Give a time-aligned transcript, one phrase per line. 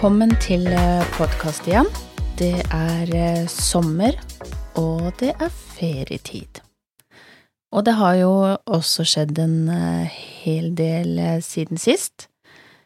[0.00, 0.62] Velkommen til
[1.18, 1.84] podkast igjen.
[2.40, 4.14] Det er eh, sommer,
[4.80, 6.62] og det er ferietid.
[7.76, 8.30] Og det har jo
[8.64, 10.14] også skjedd en eh,
[10.46, 12.30] hel del eh, siden sist.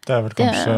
[0.02, 0.74] Det er vel kanskje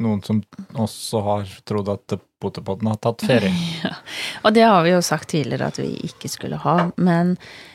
[0.00, 0.40] noen som
[0.80, 3.52] også har trodd at Potepodden har tatt ferie.
[3.84, 3.92] Ja.
[4.40, 7.34] Og det har vi jo sagt tidligere at vi ikke skulle ha, men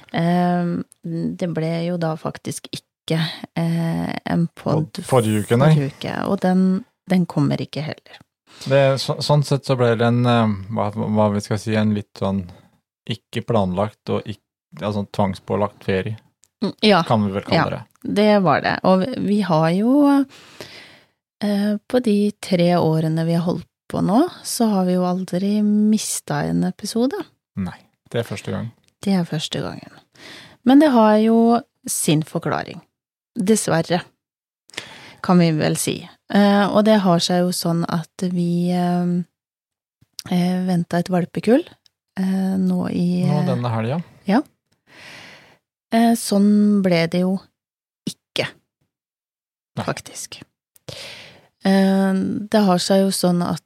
[0.09, 0.73] eh,
[1.05, 5.69] det ble jo da faktisk ikke eh, en pod For- forrige uke, nei.
[5.77, 6.67] forrige uke, og den,
[7.09, 8.19] den kommer ikke heller.
[8.65, 11.93] Det, så, sånn sett så ble det en, eh, hva, hva vi skal si, en
[11.97, 12.45] litt sånn
[13.11, 14.41] ikke planlagt og ikke,
[14.81, 16.17] altså tvangspålagt ferie,
[16.63, 17.69] Mm, Ja, kan vi vel kalle Ja.
[18.01, 18.13] det.
[18.15, 18.79] det var det.
[18.87, 20.05] Og vi har jo
[21.43, 25.61] eh, På de tre årene vi har holdt på nå, så har vi jo aldri
[25.61, 27.19] mista en episode.
[27.59, 27.75] Nei,
[28.09, 28.71] det er første gang.
[29.03, 29.91] Det er første gangen.
[30.65, 32.79] Men det har jo sin forklaring.
[33.37, 34.01] Dessverre,
[35.21, 35.99] kan vi vel si.
[36.33, 39.09] Eh, og det har seg jo sånn at vi eh,
[40.33, 43.99] eh, venta et valpekull eh, nå i Nå denne helga.
[45.93, 47.35] eh, Sånn ble det jo
[48.09, 48.49] ikke,
[49.77, 49.85] Nei.
[49.85, 50.39] faktisk.
[51.65, 52.13] Eh,
[52.49, 53.61] det har seg jo sånn at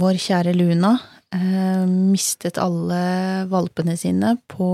[0.00, 0.96] vår kjære Luna
[1.86, 4.66] mistet alle valpene sine på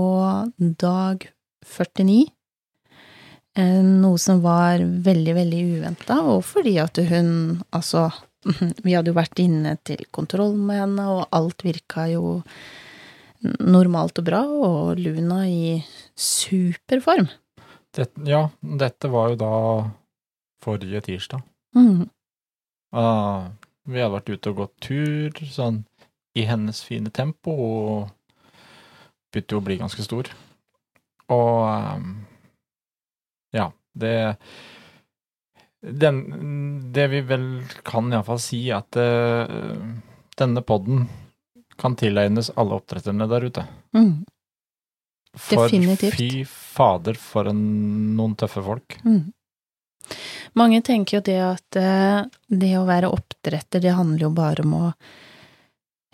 [0.81, 1.27] dag
[1.63, 2.25] 49.
[3.57, 8.09] Eh, noe som var veldig, veldig uventa, og fordi at hun Altså,
[8.85, 12.41] vi hadde jo vært inne til kontroll med henne, og alt virka jo
[13.41, 15.77] normalt og bra, og Luna i
[16.17, 17.29] superform.
[17.93, 19.53] Det, ja, dette var jo da
[20.63, 21.41] forrige tirsdag.
[21.77, 22.07] Mm.
[22.97, 23.49] Ah,
[23.85, 25.83] vi hadde vært ute og gått tur, sånn
[26.37, 28.57] i hennes fine tempo, og
[29.33, 30.29] begynte jo å bli ganske stor.
[31.33, 31.97] Og ja,
[33.99, 34.17] det
[35.81, 36.21] den,
[36.93, 37.45] Det vi vel
[37.85, 39.45] kan iallfall si, at uh,
[40.37, 41.05] denne podden
[41.77, 43.63] kan tilegnes alle oppdretterne der ute.
[43.93, 44.25] Mm.
[45.37, 46.17] For Definitivt.
[46.17, 47.61] fy fader, for en,
[48.17, 48.97] noen tøffe folk.
[49.05, 49.27] Mm.
[50.57, 54.73] Mange tenker jo det at eh, det å være oppdretter, det handler jo bare om
[54.77, 54.85] å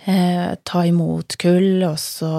[0.10, 2.34] eh, ta imot kull, og så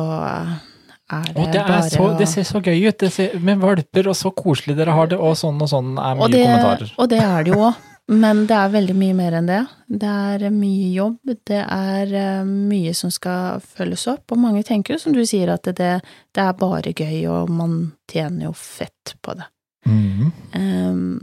[1.12, 4.08] er det, Og det, er bare så, det ser så gøy ut, ser, med valper,
[4.08, 6.94] og så koselig dere har det, og sånn og sånn er mye og det, kommentarer.
[6.96, 7.82] Og det er det jo òg,
[8.14, 9.60] men det er veldig mye mer enn det.
[9.88, 14.96] Det er mye jobb, det er eh, mye som skal følges opp, og mange tenker
[14.96, 17.78] jo som du sier at det, det er bare gøy, og man
[18.10, 19.48] tjener jo fett på det.
[19.88, 20.32] Mhm.
[20.56, 21.20] Ehm,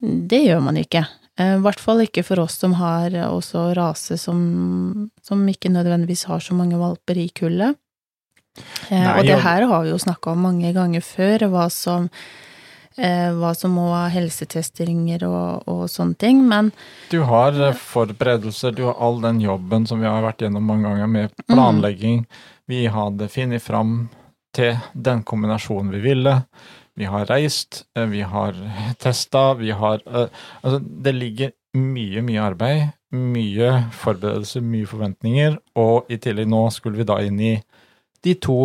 [0.00, 1.04] det gjør man ikke.
[1.36, 6.24] Eh, I hvert fall ikke for oss som har også rase som, som ikke nødvendigvis
[6.28, 7.76] har så mange valper i kullet.
[8.90, 12.08] Eh, Nei, og det her har vi jo snakka om mange ganger før, hva som,
[12.98, 16.72] eh, hva som må ha helsetesteringer og, og sånne ting, men
[17.10, 20.88] Du har eh, forberedelser, du har all den jobben som vi har vært gjennom mange
[20.88, 21.54] ganger, med Mm.
[21.56, 22.26] planlegging.
[22.68, 24.08] Vi hadde funnet fram
[24.54, 26.44] til den kombinasjonen vi ville.
[26.96, 28.52] Vi har reist, vi har
[28.98, 36.16] testa, vi har Altså, det ligger mye, mye arbeid, mye forberedelser, mye forventninger, og i
[36.18, 37.52] tillegg nå skulle vi da inn i
[38.22, 38.58] de to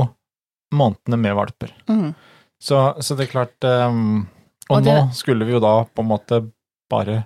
[0.76, 1.72] månedene med valper.
[1.88, 2.14] mm,
[2.62, 4.28] Så, så det er klart um,
[4.70, 6.40] Og, Og det- nå skulle vi jo da på en måte
[6.90, 7.26] bare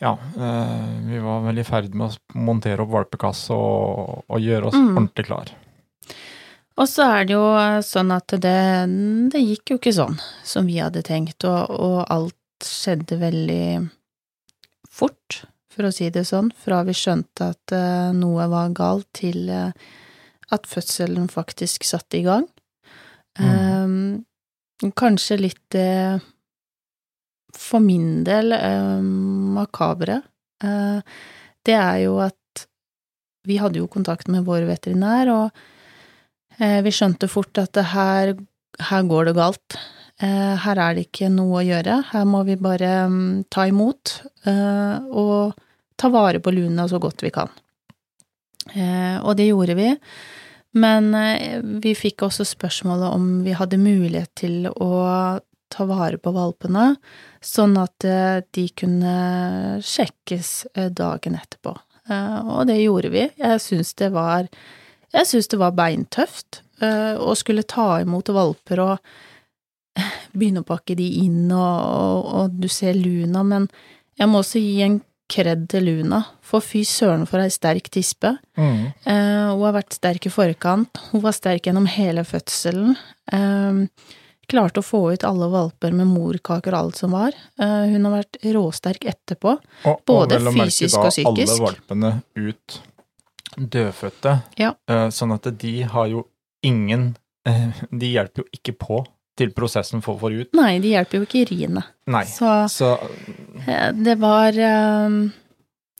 [0.00, 4.70] Ja, eh, vi var vel i ferd med å montere opp valpekasse og, og gjøre
[4.70, 4.94] oss Mm.
[4.96, 5.50] ordentlig klar.
[6.80, 7.42] Og så er det jo
[7.84, 8.54] sånn at det,
[9.30, 13.90] det gikk jo ikke sånn som vi hadde tenkt, og, og alt skjedde veldig
[14.88, 19.50] fort, for å si det sånn, fra vi skjønte at eh, noe var galt til
[19.52, 19.72] eh,
[20.54, 22.46] at fødselen faktisk satte i gang.
[23.38, 24.24] Mm.
[24.80, 26.18] Um, kanskje litt uh,
[27.56, 29.00] for min del uh,
[29.56, 30.20] makabre.
[30.64, 31.00] Uh,
[31.66, 32.66] det er jo at
[33.48, 35.60] vi hadde jo kontakt med vår veterinær, og
[36.84, 38.34] vi skjønte fort at det her,
[38.90, 39.76] her går det galt.
[40.20, 41.94] Her er det ikke noe å gjøre.
[42.10, 44.12] Her må vi bare um, ta imot
[44.44, 45.56] og
[45.96, 47.48] ta vare på Luna så godt vi kan.
[48.74, 49.90] Eh, og det gjorde vi.
[50.80, 54.90] Men eh, vi fikk også spørsmålet om vi hadde mulighet til å
[55.70, 56.94] ta vare på valpene,
[57.44, 59.14] sånn at eh, de kunne
[59.86, 60.52] sjekkes
[60.96, 61.76] dagen etterpå.
[62.10, 63.20] Og det gjorde vi.
[63.38, 64.48] Jeg syns det var
[65.12, 69.12] Jeg syns det var beintøft å skulle ta imot valper og
[70.32, 73.68] begynne å pakke de inn, og, og, og du ser Luna, men
[74.18, 74.98] jeg må også gi en
[75.30, 78.34] kred til Luna, for fy søren for ei sterk tispe.
[78.58, 78.80] Mm.
[79.06, 82.96] Eh, hun har vært sterk i forkant, hun var sterk gjennom hele fødselen.
[83.32, 84.08] Eh,
[84.50, 87.36] klarte å få ut alle valper med morkaker og alt som var.
[87.60, 89.56] Eh, hun har vært råsterk etterpå.
[89.86, 91.06] Og, Både vel å merke da.
[91.30, 92.80] Alle valpene ut
[93.56, 94.74] dødfødte, Ja.
[94.88, 96.26] Eh, sånn at de har jo
[96.62, 97.16] ingen
[97.90, 98.98] De hjelper jo ikke på
[99.38, 100.50] til prosessen for å få ut.
[100.58, 101.84] Nei, de hjelper jo ikke i riene.
[102.10, 102.24] Nei.
[102.28, 102.92] Så Så
[103.66, 105.18] eh, det var eh,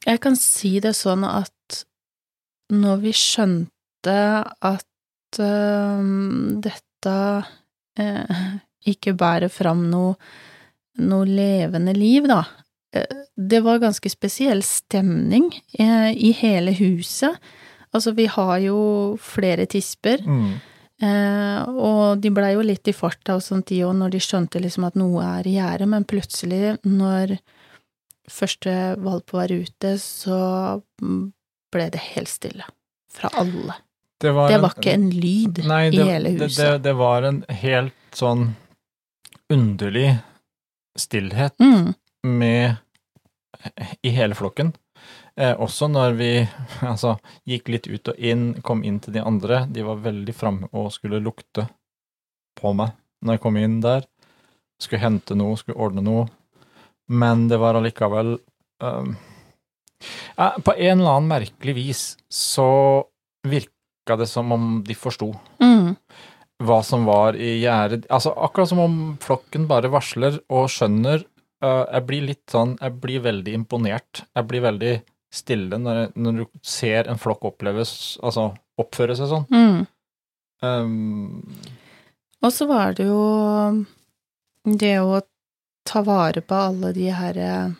[0.06, 1.84] Jeg kan si det sånn at
[2.70, 4.16] når vi skjønte
[4.46, 6.10] at eh,
[6.66, 7.16] dette
[8.88, 10.14] ikke bærer fram noe,
[11.04, 12.44] noe levende liv, da.
[13.36, 17.36] Det var ganske spesiell stemning i hele huset.
[17.92, 18.78] Altså, vi har jo
[19.20, 20.50] flere tisper, mm,
[21.02, 24.60] eh, og de blei jo litt i farta og sånt, de òg, når de skjønte
[24.62, 27.36] liksom at noe er i gjære, men plutselig, når
[28.30, 30.80] første valp var ute, så
[31.72, 32.64] ble det helt stille.
[33.10, 33.74] Fra alle.
[34.20, 36.56] det var, Det en- ikke en lyd Nei, i det, hele det, huset.
[36.58, 38.54] det, det var en helt sånn
[39.50, 40.18] underlig
[40.98, 41.94] stillhet Mm,
[42.24, 42.76] med
[44.02, 44.74] i hele flokken.
[45.36, 46.30] Eh, også når vi
[46.92, 47.16] altså,
[47.48, 49.64] gikk litt ut og inn, kom inn til de andre.
[49.70, 51.68] De var veldig framme og skulle lukte
[52.60, 54.06] på meg når jeg kom inn der.
[54.80, 56.28] Skulle hente noe, skulle ordne noe.
[57.10, 58.36] Men det var allikevel
[58.80, 59.14] um,
[60.36, 62.70] ja, På en eller annen merkelig vis så
[63.46, 65.28] virka det som om de forsto
[65.60, 65.96] mm,
[66.64, 68.06] hva som var i gjerdet.
[68.12, 71.24] Altså, akkurat som om flokken bare varsler og skjønner.
[71.64, 74.22] Øh, jeg blir litt sånn Jeg blir veldig imponert.
[74.36, 74.94] Jeg blir veldig
[75.30, 78.48] stille når, når du ser en flokk oppleves Altså
[78.80, 79.46] oppføre seg sånn.
[79.50, 79.80] mm.
[80.60, 81.40] Um,
[82.44, 83.20] Og så var det jo
[84.64, 85.20] det å
[85.88, 87.72] ta vare på alle de her eh,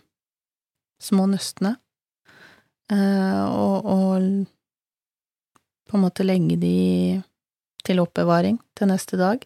[1.01, 1.75] små nøstene,
[2.93, 4.29] eh, og, og
[5.91, 7.21] på en måte legge de
[7.85, 9.45] til oppbevaring til neste dag.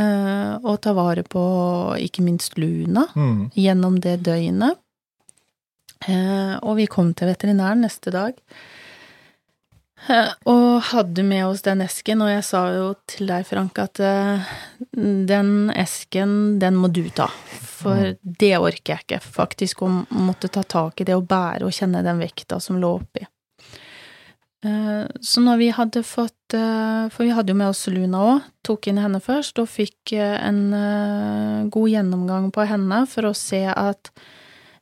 [0.00, 1.42] Eh, og ta vare på
[2.00, 4.80] ikke minst Luna mm, gjennom det døgnet.
[6.08, 8.38] Eh, og vi kom til veterinæren neste dag.
[10.10, 14.00] Eh, og hadde med oss den esken, og jeg sa jo til deg, Frank, at
[14.02, 14.48] eh,
[15.30, 17.28] den esken, den må du ta.
[17.82, 21.74] For det orker jeg ikke, faktisk, å måtte ta tak i det og bære og
[21.76, 23.24] kjenne den vekta som lå oppi.
[24.66, 28.86] Eh, Så når vi hadde fått For vi hadde jo med oss Luna òg, tok
[28.90, 30.58] inn henne først og fikk en
[31.72, 34.10] god gjennomgang på henne for å se at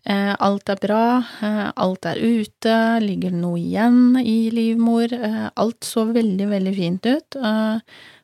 [0.09, 5.85] alt er bra, eh, alt er ute, ligger det noe igjen i livmor, eh, alt
[5.85, 7.37] så veldig, veldig fint ut.
[7.37, 7.81] eh,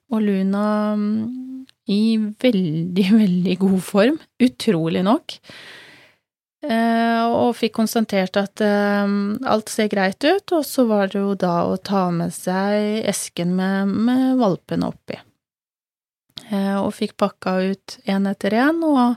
[0.08, 5.38] Og Luna mm, i veldig, veldig god form, utrolig nok.
[6.66, 9.04] Eh, og fikk konstatert at eh,
[9.46, 13.54] alt ser greit ut, og så var det jo da å ta med seg esken
[13.58, 15.18] med, med valpene oppi.
[16.50, 19.16] Eh, og fikk pakka ut én etter én, og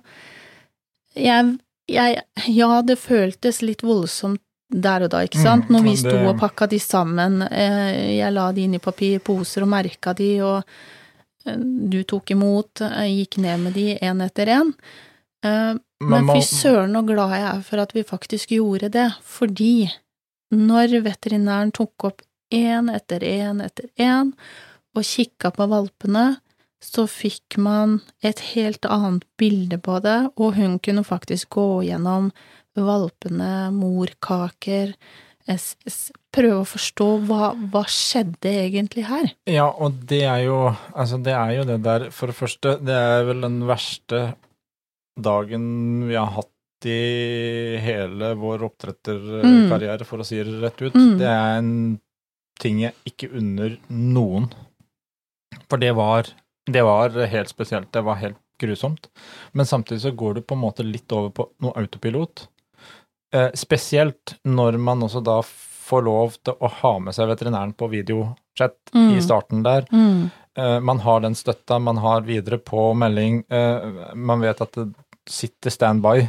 [1.15, 1.57] jeg,
[1.89, 2.21] jeg
[2.55, 6.37] Ja, det føltes litt voldsomt der og da, ikke sant, Mm, når vi det- og
[6.39, 7.41] pakka de sammen.
[7.51, 10.63] Eh, jeg la de inn i papirposer og merka de, og
[11.45, 14.73] eh, du tok imot, Jeg gikk ned med de én etter én.
[15.43, 19.91] Eh, men fy søren så glad jeg er for at vi faktisk gjorde det, fordi
[20.53, 22.21] når veterinæren tok opp
[22.51, 24.33] én etter én etter én
[24.95, 26.37] og kikka på valpene,
[26.83, 32.31] så fikk man et helt annet bilde på det, og hun kunne faktisk gå gjennom
[32.79, 34.93] valpene, morkaker,
[36.35, 39.31] prøve å forstå hva, hva skjedde egentlig her.
[39.49, 40.59] Ja, og det er jo
[40.93, 44.19] Altså, det er jo det der For det første, det er vel den verste
[45.19, 50.93] dagen vi har hatt i hele vår oppdretterkarriere, for å si det rett ut.
[50.95, 51.17] Mm.
[51.19, 51.73] Det er en
[52.61, 54.47] ting jeg ikke unner noen.
[55.67, 56.29] For det var
[56.71, 57.91] Det var helt spesielt.
[57.95, 59.07] Det var helt grusomt.
[59.55, 62.47] Men samtidig så går du på en måte litt over på noe autopilot.
[63.33, 65.39] Eh, spesielt når man også da
[65.89, 69.15] får lov til å ha med seg veterinæren på videochat Mm.
[69.17, 69.85] i starten der.
[69.93, 70.31] Mm.
[70.57, 73.43] Eh, man har den støtta, man har videre på melding.
[73.49, 74.93] eh, man vet at det
[75.29, 76.27] sitter standby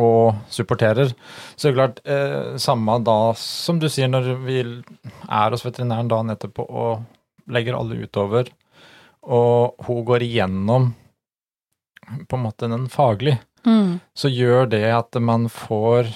[0.00, 1.14] og supporterer.
[1.56, 6.30] Så det er klart, samme da som du sier, når vi er hos veterinæren dagen
[6.30, 7.04] etterpå og
[7.48, 8.48] legger alle utover,
[9.28, 10.92] og hun går igjennom
[12.28, 13.98] på en måte den faglig, Mm.
[14.14, 16.06] så gjør det at man får,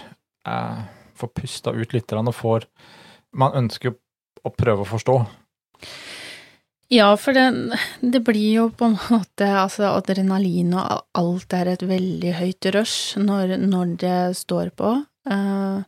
[0.46, 0.82] eh,
[1.18, 2.66] får pusta ut litt og får
[3.34, 3.94] Man ønsker
[4.44, 5.26] å prøve å forstå.
[6.92, 11.80] Ja, for det, det blir jo på en måte Altså, adrenalin og alt er et
[11.88, 15.06] veldig høyt rush når, når det står på.
[15.24, 15.80] Uh,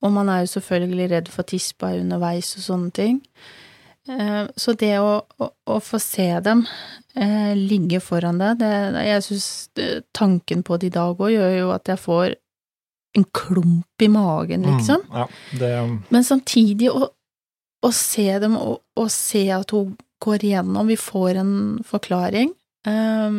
[0.00, 3.20] og man er jo selvfølgelig redd for tispa underveis og sånne ting.
[4.08, 6.64] Eh, Så det å, å, å få se dem
[7.14, 8.72] eh, ligge foran deg, det,
[9.08, 9.48] jeg syns
[10.16, 12.36] tanken på det i dag òg gjør jo at jeg får
[13.16, 15.02] en klump i magen, liksom.
[15.08, 15.26] Mm, ja,
[15.58, 15.70] det
[16.12, 17.06] Men samtidig å,
[17.82, 22.52] å se dem og, og se at hun går igjennom, vi får en forklaring.
[22.86, 23.38] Eh,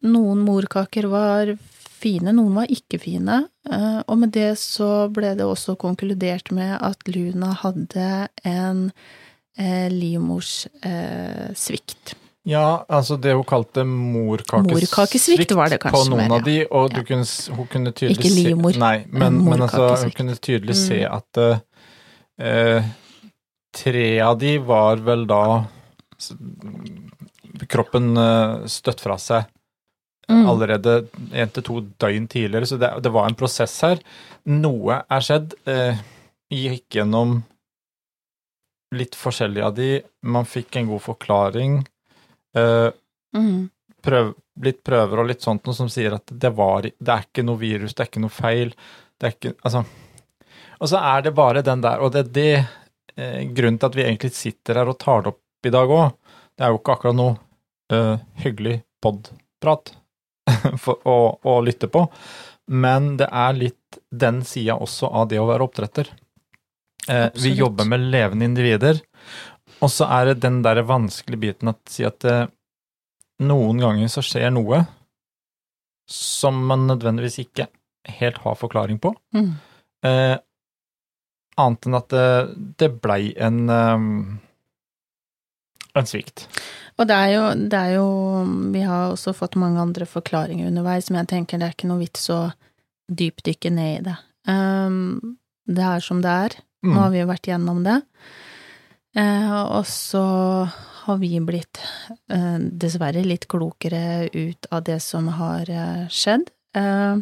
[0.00, 1.54] noen morkaker var
[2.00, 6.76] fine, noen var ikke fine, eh, og med det så ble det også konkludert med
[6.80, 8.86] at Luna hadde en
[9.58, 12.14] uh, livmorssvikt.
[12.48, 17.06] Ja, altså det hun kalte morkakesvikt, Morkakesvikt på noen mer, av de, og du Ja.
[17.10, 17.26] kunne,
[17.56, 21.12] hun kunne tydelig Ikke livmor, se Nei, men, men altså, hun kunne tydelig se Mm.
[21.12, 21.58] at eh,
[22.40, 22.82] eh,
[23.76, 25.64] tre av de var vel da
[27.68, 29.44] Kroppen eh, støtt fra seg
[30.30, 30.46] Mm.
[30.46, 33.98] allerede én til to døgn tidligere, så det, det var en prosess her.
[34.46, 35.54] Noe er skjedd.
[35.66, 35.96] Eh,
[36.54, 37.42] gikk gjennom
[38.94, 39.90] litt forskjellige av de.
[40.26, 41.80] Man fikk en god forklaring.
[42.56, 42.90] Eh,
[43.32, 43.68] Mm.
[44.02, 44.32] prøv,
[44.64, 47.60] litt prøver og litt sånt noe som sier at det var Det er ikke noe
[47.60, 48.72] virus, det er ikke noe feil.
[49.20, 49.84] Det er ikke Altså.
[50.80, 52.66] Og så er det bare den der, og det er det
[53.16, 56.12] eh, grunnen til at vi egentlig sitter her og tar det opp i dag òg.
[56.56, 57.36] Det er jo ikke akkurat noe
[57.92, 59.92] eh, hyggelig podprat
[61.04, 62.06] å, å lytte på,
[62.66, 66.10] men det er litt den sida også av det å være oppdretter.
[67.08, 69.00] Eh, vi jobber med levende individer,
[69.80, 72.46] og så er det den der vanskelige biten at si at eh,
[73.46, 74.82] noen ganger så skjer noe
[76.10, 77.70] som man nødvendigvis ikke
[78.20, 79.14] helt har forklaring på.
[79.36, 79.52] Mm.
[80.06, 80.36] Eh,
[81.60, 82.28] annet enn at det,
[82.80, 84.38] det blei en um,
[85.94, 86.46] en svikt.
[87.00, 88.08] Og det er, jo, det er jo
[88.74, 92.02] Vi har også fått mange andre forklaringer underveis, men jeg tenker det er ikke noe
[92.02, 92.40] vits å
[93.10, 94.16] dypdykke ned i det.
[94.50, 96.58] Um, det er som det er.
[96.82, 97.12] Nå har Mm.
[97.12, 98.02] vi jo vært gjennom det.
[99.16, 100.22] Eh, og så
[101.04, 101.80] har vi blitt
[102.30, 106.48] eh, dessverre litt klokere ut av det som har eh, skjedd.
[106.74, 107.16] Eh,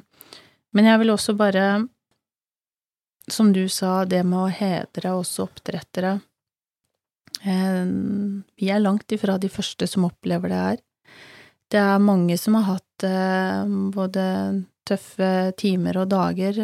[0.74, 1.88] men jeg vil også bare,
[3.28, 6.20] som du sa, det med å hedre også oppdrettere.
[7.42, 7.84] Eh,
[8.58, 10.78] vi er langt ifra de første som opplever det her.
[11.70, 14.24] Det er mange som har hatt eh, både
[14.88, 16.56] tøffe timer og dager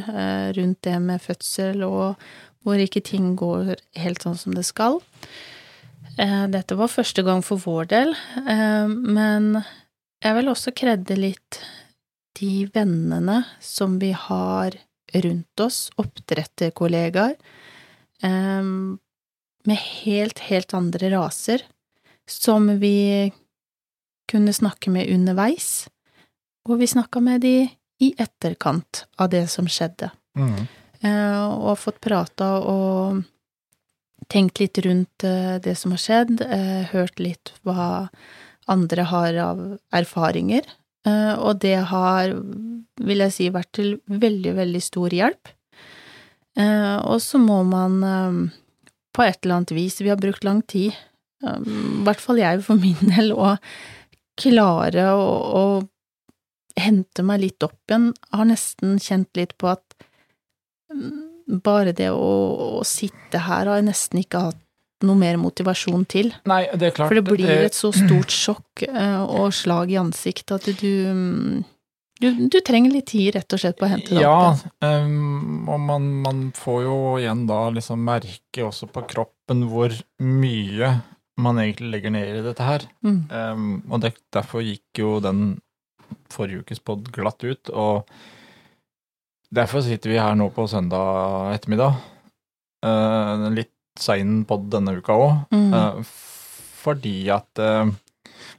[0.57, 2.17] rundt det med fødsel, og
[2.65, 5.01] hvor ikke ting går helt sånn som det skal.
[6.19, 9.65] Eh, dette var første gang for vår del, eh, men
[10.25, 11.61] jeg vil også kredde litt
[12.39, 14.77] de vennene som vi har
[15.15, 17.37] rundt oss, oppdretterkollegaer,
[18.23, 18.63] eh,
[19.65, 21.63] med helt, helt andre raser,
[22.27, 23.33] som vi
[24.31, 25.89] kunne snakke med underveis,
[26.69, 27.69] og vi snakka med de
[28.01, 30.11] i etterkant av det som skjedde.
[30.39, 30.67] Mm.
[31.05, 33.25] Eh, og har fått prata og
[34.33, 38.09] tenkt litt rundt eh, det som har skjedd, eh, hørt litt hva
[38.71, 39.61] andre har av
[39.93, 40.65] erfaringer,
[41.05, 42.31] og det har,
[42.97, 45.51] vil jeg si, vært til veldig, veldig stor hjelp.
[46.57, 47.99] Og så må man
[49.13, 50.97] på et eller annet vis, vi har brukt lang tid,
[51.45, 53.53] i hvert fall jeg for min del, å
[54.41, 55.29] klare å,
[55.61, 60.09] å hente meg litt opp igjen, har nesten kjent litt på at
[61.65, 64.61] bare det å, å sitte her har jeg nesten ikke hatt
[65.05, 66.33] noe mer motivasjon til.
[66.49, 69.93] Nei, det er klart For det blir eh, et så stort sjokk eh, og slag
[69.93, 70.95] i ansiktet at du,
[72.23, 74.63] du Du trenger litt tid, rett og slett, på å hente det Ja, opp.
[74.81, 79.93] Ja, um, og man, man får jo igjen da liksom merke også på kroppen hvor
[80.23, 80.95] mye
[81.43, 82.87] man egentlig legger ned i dette her.
[83.03, 83.21] Mm.
[83.29, 85.57] Um, og det, derfor gikk jo den
[86.31, 88.07] forrige ukes pod glatt ut, og
[89.55, 91.97] derfor sitter vi her nå på søndag ettermiddag.
[92.85, 96.03] Uh, litt sein pod denne uka òg, Mm.
[96.85, 97.87] fordi at uh,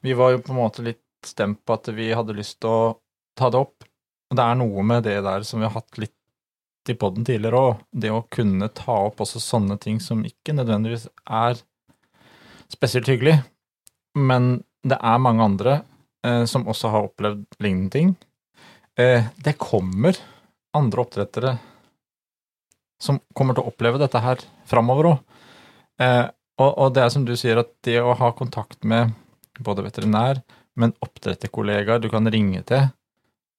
[0.02, 2.94] vi var jo på en måte litt stemt på at vi hadde lyst til å
[3.38, 3.84] ta det opp.
[4.32, 6.14] Og det er noe med det der som vi har hatt litt
[6.90, 11.08] i poden tidligere òg, det å kunne ta opp også sånne ting som ikke nødvendigvis
[11.26, 11.58] er
[12.70, 13.40] spesielt hyggelig,
[14.16, 15.74] men det er mange andre
[16.46, 18.14] som også har opplevd lignende ting.
[18.96, 20.18] Det kommer
[20.76, 21.56] andre oppdrettere
[23.02, 25.40] som kommer til å oppleve dette her framover òg.
[26.02, 26.26] Eh,
[26.62, 29.12] og, og det er som du sier, at det å ha kontakt med
[29.64, 30.42] både veterinær,
[30.80, 32.88] men oppdretterkollegaer du kan ringe til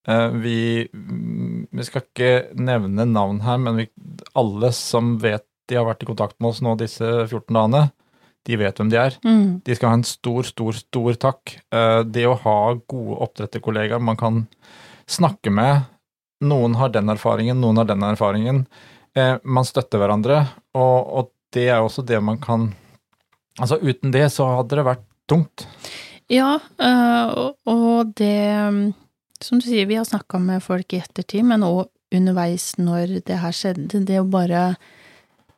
[0.09, 0.59] eh, vi,
[0.93, 3.87] vi skal ikke nevne navn her, men vi,
[4.37, 7.89] alle som vet de har vært i kontakt med oss nå disse 14 dagene,
[8.47, 9.17] de vet hvem de er.
[9.27, 9.47] Mm.
[9.67, 11.57] De skal ha en stor, stor, stor takk.
[11.75, 14.45] Eh, Det å ha gode oppdretterkollegaer man kan
[15.11, 15.89] snakke med
[16.45, 18.67] Noen har den erfaringen, noen har den erfaringen.
[19.17, 20.43] Eh, Man støtter hverandre,
[20.75, 22.75] og, og det er også det man kan
[23.59, 25.63] Altså, uten det så hadde det vært tungt.
[26.29, 28.93] Ja, og- og det
[29.41, 33.39] Som du sier, vi har snakka med folk i ettertid, men òg underveis når det
[33.39, 34.05] her skjedde.
[34.05, 34.77] Det å bare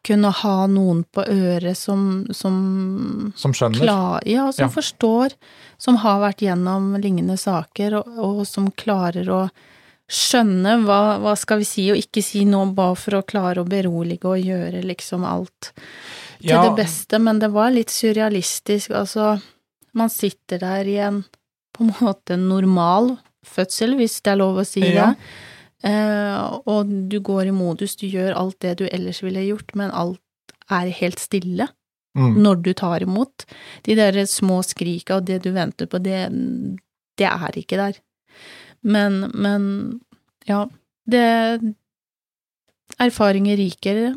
[0.05, 3.79] kunne ha noen på øret som, som Som skjønner.
[3.83, 4.69] klar, ja, som Ja.
[4.69, 5.35] forstår,
[5.77, 9.51] som har vært gjennom lignende saker, og, og som klarer å
[10.09, 13.69] skjønne hva, hva skal vi si og ikke si nå, bare for å klare å
[13.69, 19.35] berolige og gjøre liksom alt til Ja, det beste, men det var litt surrealistisk, altså,
[19.99, 21.25] man sitter der i en
[21.77, 25.11] på en måte normal fødsel, hvis det er lov å si Ja.
[25.13, 29.75] det, eh, og du går i modus, du gjør alt det du ellers ville gjort,
[29.75, 30.21] men alt
[30.71, 31.69] er helt stille
[32.17, 32.35] Mm.
[32.43, 33.45] når du tar imot.
[33.85, 36.27] De der små skrika og det du venter på, det,
[37.21, 38.01] det er ikke der.
[38.83, 39.65] Men, men
[40.49, 40.67] ja,
[41.09, 41.25] det
[42.99, 44.17] Erfaringer riker,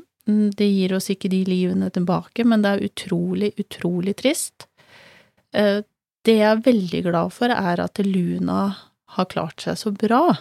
[0.57, 4.67] det gir oss ikke de livene tilbake, men det er utrolig, utrolig trist.
[5.53, 5.81] Eh,
[6.23, 8.75] Det jeg er veldig glad for, er at Luna
[9.17, 10.37] har klart seg så bra.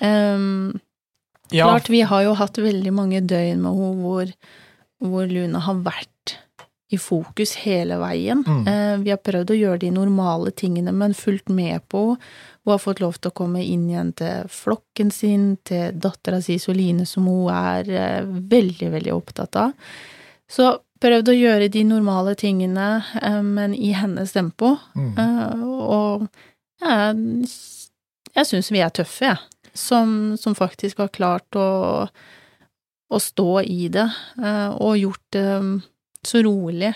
[0.00, 0.80] Um,
[1.54, 4.32] ja, Klart, vi har jo hatt veldig mange døgn med henne hvor,
[4.98, 6.34] hvor Luna har vært
[6.90, 8.42] i fokus hele veien.
[8.42, 8.66] Mm.
[8.66, 12.20] Uh, vi har prøvd å gjøre de normale tingene, men fulgt med på henne.
[12.66, 16.56] Hun har fått lov til å komme inn igjen til flokken sin, til dattera si
[16.58, 19.92] Soline, som hun er eh, veldig, veldig opptatt av.
[20.50, 22.88] Så prøvd å gjøre de normale tingene,
[23.22, 24.72] eh, men i hennes tempo.
[24.98, 25.12] mm.
[25.14, 26.26] Eh, og
[26.82, 27.46] jeg,
[28.34, 29.70] jeg syns vi er tøffe, jeg.
[29.76, 31.70] Som, som faktisk har klart å,
[33.06, 34.06] å stå i det,
[34.80, 35.74] og gjort det mm,
[36.24, 36.94] så rolig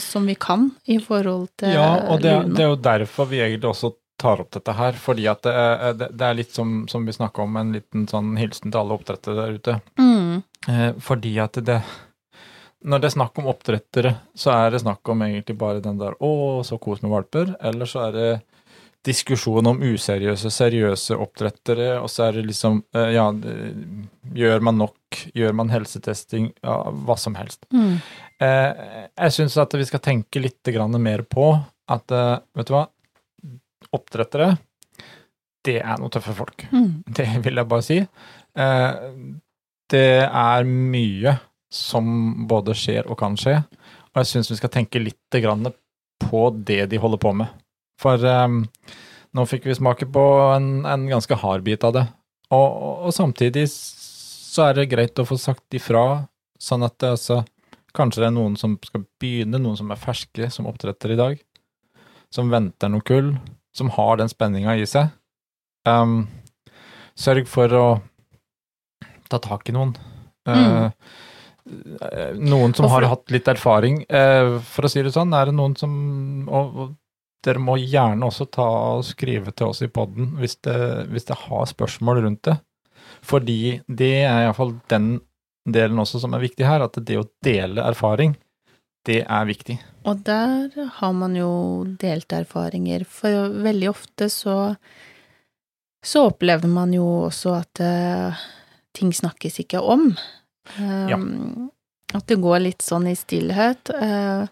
[0.00, 3.72] som vi kan i forhold til Ja, og det, det er jo derfor vi egentlig
[3.72, 3.90] også
[4.22, 7.14] tar opp dette her, fordi at det er, det, det er litt som, som vi
[7.16, 9.78] snakka om, en liten sånn hilsen til alle oppdrettere der ute.
[10.00, 11.80] Mm, Eh, fordi at det
[12.86, 16.14] Når det er snakk om oppdrettere, så er det snakk om egentlig bare den der
[16.18, 18.42] 'Å, så kos med valper', eller så er det
[19.06, 23.32] diskusjon om useriøse, seriøse oppdrettere, og så er det liksom eh, Ja,
[24.34, 25.22] gjør man nok?
[25.34, 26.52] Gjør man helsetesting?
[26.62, 27.66] Ja, hva som helst.
[27.72, 27.98] mm,
[28.42, 30.66] Eh, jeg syns at vi skal tenke litt
[30.98, 32.86] mer på at eh, Vet du hva?
[33.92, 34.56] Oppdrettere,
[35.62, 36.66] det er noen tøffe folk.
[36.72, 37.98] mm, Det vil jeg bare si.
[38.58, 38.92] Eh,
[39.92, 41.36] det er mye
[41.72, 43.58] som både skjer og kan skje,
[44.12, 45.18] og jeg syns vi skal tenke litt
[46.22, 47.48] på det de holder på med.
[48.00, 48.58] For eh,
[49.32, 50.24] nå fikk vi smake på
[50.56, 52.06] en, en ganske hard bit av det,
[52.52, 56.26] og, og, og samtidig så er det greit å få sagt ifra,
[56.60, 57.42] sånn at det altså
[57.92, 61.34] Kanskje det er noen som skal begynne, noen som er ferske som oppdretter i dag,
[62.32, 63.34] som venter noe kull,
[63.76, 65.12] som har den spenninga i seg.
[65.88, 66.26] Um,
[67.18, 67.86] sørg for å
[69.32, 69.94] ta tak i noen.
[70.48, 70.90] Uh,
[72.10, 74.02] eh, Noen som for- har hatt litt erfaring.
[74.10, 76.96] uh, for å si det sånn, er det noen som Og, og
[77.42, 78.66] dere må gjerne også ta
[78.98, 82.56] og skrive til oss i poden hvis det har spørsmål rundt det.
[83.22, 85.20] Fordi det er iallfall den
[85.66, 88.36] delen også som er viktig her, at det å dele erfaring,
[89.08, 89.78] det er viktig.
[90.06, 91.50] Og der har man jo
[92.00, 94.76] delt erfaringer, for veldig ofte så
[96.02, 98.42] så opplever man jo også at uh,
[98.96, 100.10] ting snakkes ikke om.
[100.78, 101.18] Ja.
[101.18, 101.70] Um,
[102.12, 103.88] At det går litt sånn i stillhet.
[103.94, 104.44] Uh,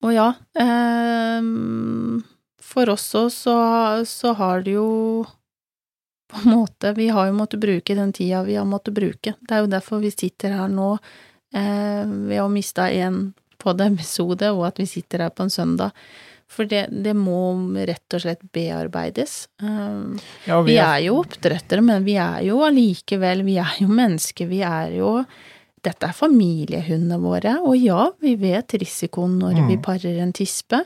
[0.00, 2.22] og ja, um,
[2.64, 3.56] for oss òg så,
[4.08, 4.88] så har det jo
[6.30, 9.34] på en måte Vi har jo måttet bruke den tida vi har måttet bruke.
[9.40, 10.94] Det er jo derfor vi sitter her nå,
[11.52, 15.90] ved å miste en på det episode, og at vi sitter her på en søndag.
[16.50, 17.52] For det, det må
[17.86, 19.48] rett og slett bearbeides.
[19.62, 20.16] Um,
[20.48, 24.62] Ja, vi er jo oppdrettere, men vi er jo allikevel, vi er jo mennesker, vi
[24.66, 25.24] er jo
[25.80, 29.82] Dette er familiehundene våre, og ja, vi vet risikoen når vi Mm.
[29.82, 30.82] parer en tispe,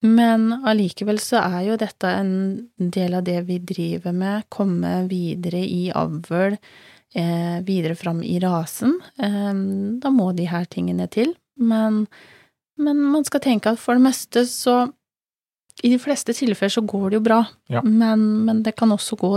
[0.00, 5.60] men allikevel så er jo dette en del av det vi driver med, komme videre
[5.60, 6.58] i avl, eh,
[7.64, 8.96] videre fram i rasen.
[9.22, 9.52] Eh,
[10.02, 12.06] da må de her tingene til, men,
[12.80, 14.80] men man skal tenke at for det meste så
[15.82, 17.80] i de fleste tilfeller så går det jo bra, Ja.
[17.82, 19.30] men, men det kan også gå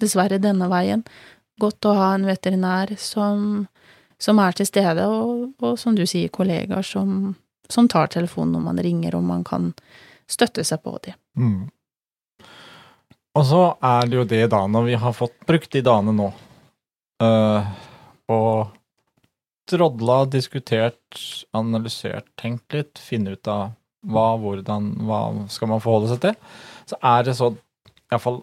[0.00, 1.02] dessverre denne veien.
[1.60, 3.66] Godt å ha en veterinær som,
[4.20, 7.34] som er til stede, og, og som du sier, kollegaer som,
[7.68, 9.72] som tar telefonen når man ringer, og man kan
[10.30, 11.16] støtte seg på dem.
[11.36, 11.68] Mm.
[13.38, 16.28] Og så er det jo det da, når vi har fått brukt de dagene nå,
[17.22, 17.70] øh,
[18.30, 18.76] og
[19.70, 21.20] drodla, diskutert,
[21.54, 23.70] analysert, tenkt litt, finne ut av
[24.10, 25.20] hva, hvordan, hva
[25.52, 26.36] skal man forholde seg til,
[26.90, 27.52] så er det så
[28.10, 28.40] iallfall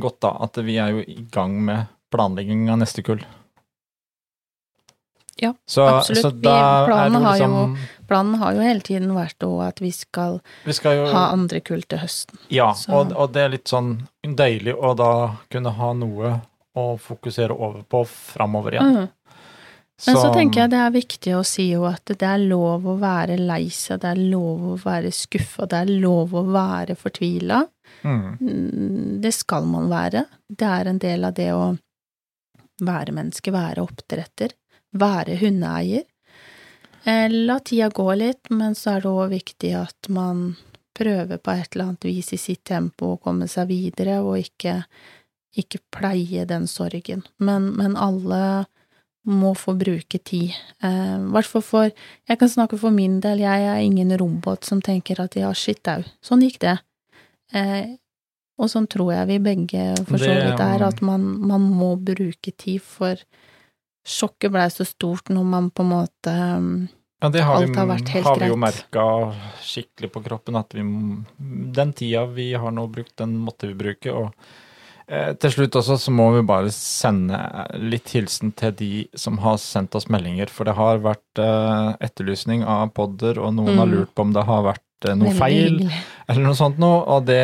[0.00, 3.20] godt da at vi er jo i gang med planlegging av neste kull.
[5.42, 6.22] Ja, så, absolutt.
[6.22, 9.90] Så Vi- planen liksom, har jo liksom Planen har jo hele tiden vært at vi
[9.90, 12.38] skal Vi skal jo ha andre kull til høsten.
[12.52, 16.34] Ja, og, og det er litt sånn deilig å da kunne ha noe
[16.78, 18.96] å fokusere over på framover igjen.
[18.96, 19.08] Mm.
[20.06, 22.96] Men så tenker jeg det er viktig å si jo at det er lov å
[22.98, 27.60] være lei seg, det er lov å være skuffa, det er lov å være fortvila.
[28.02, 30.24] mm, Mm, Det skal man være.
[30.48, 31.76] Det er en del av det å
[32.82, 34.50] være menneske, være oppdretter,
[34.98, 36.02] være hundeeier.
[37.04, 40.56] Eh, La tida gå litt, men så er det òg viktig at man
[40.94, 44.82] prøver på et eller annet vis i sitt tempo å komme seg videre, og ikke,
[45.58, 47.24] ikke pleie den sorgen.
[47.38, 48.64] Men, men alle
[49.28, 50.54] må få bruke tid.
[50.82, 51.90] Eh, hvert fall for
[52.28, 55.86] Jeg kan snakke for min del, jeg er ingen robot som tenker at ja, shit
[55.88, 56.78] au, sånn gikk det.
[57.54, 57.94] Eh,
[58.58, 62.52] og sånn tror jeg vi begge for så vidt er, at man, man må bruke
[62.52, 63.20] tid, for
[64.06, 66.34] sjokket blei så stort når man på en måte
[67.22, 69.06] Ja, det har, Alt vi, har vært helt har vi jo merka
[69.62, 70.82] skikkelig på kroppen, at vi
[71.78, 74.10] Den tida vi har nå brukt, den måtte vi bruke.
[74.10, 74.60] Og eh,
[75.42, 77.38] til slutt også så må vi bare sende
[77.82, 82.62] litt hilsen til de som har sendt oss meldinger, for det har vært eh, etterlysning
[82.64, 83.92] av podder, og noen har Mm.
[83.98, 85.82] lurt på om det har vært eh, noe feil
[86.28, 87.42] eller noe sånt noe, og det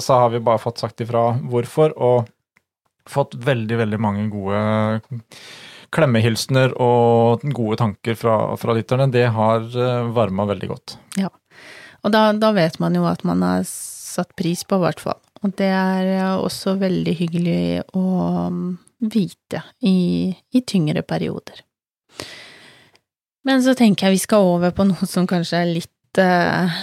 [0.00, 2.28] så har vi bare fått sagt ifra hvorfor, og
[3.08, 4.60] fått veldig, veldig mange gode
[5.92, 9.10] klemmehilsener og gode tanker fra, fra lytterne.
[9.12, 9.66] Det har
[10.14, 10.94] varma veldig godt.
[11.20, 11.28] Ja.
[12.02, 15.18] Og da, da vet man jo at man har satt pris på, i hvert fall.
[15.42, 18.02] Og det er eh, også veldig hyggelig å
[18.48, 18.62] um,
[19.02, 21.64] vite i, i tyngre perioder.
[23.42, 26.78] Men så tenker jeg vi skal over på noe som kanskje er litt eh,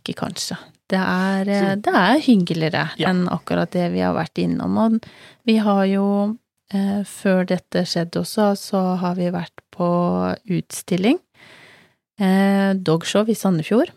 [0.00, 0.56] Ikke kanskje.
[0.88, 3.10] Det er, eh, det er hyggeligere Ja.
[3.10, 4.78] enn akkurat det vi har vært innom.
[4.78, 5.08] Og
[5.44, 6.38] vi har jo,
[6.72, 9.88] eh, før dette skjedde også, så har vi vært på
[10.48, 11.18] utstilling.
[12.18, 13.90] Eh, dogshow i Sandefjord.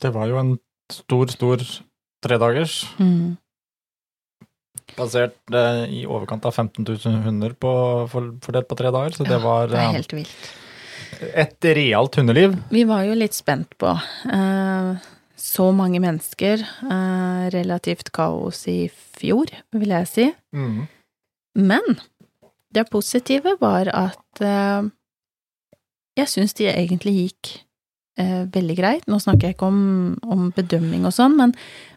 [0.00, 0.58] Det var jo en
[0.92, 1.58] stor, stor
[2.28, 3.36] tredagers, Mm.
[4.96, 7.72] basert eh, i overkant av 15 000 hunder på,
[8.12, 10.46] for, fordelt på tre dager, så det var Det er eh, helt vilt.
[11.36, 12.56] et realt hundeliv.
[12.72, 13.92] Vi var jo litt spent på
[14.32, 14.96] eh,
[15.36, 18.86] så mange mennesker, eh, relativt kaos i
[19.18, 20.28] fjor, vil jeg si.
[20.56, 20.86] Mm.
[21.56, 21.98] Men
[22.72, 24.88] det positive var at eh,
[26.16, 27.52] jeg syns de egentlig gikk
[28.18, 29.04] eh, veldig greit.
[29.08, 31.52] Nå snakker jeg ikke om, om bedømming og sånn, men,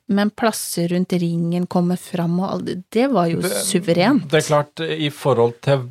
[0.10, 4.28] men plasser rundt ringen kommer fram og alt Det var jo Det- suverent.
[4.32, 5.88] Det er klart, i forhold til